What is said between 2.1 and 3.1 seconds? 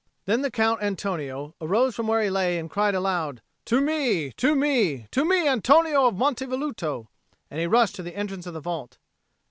he lay and he cried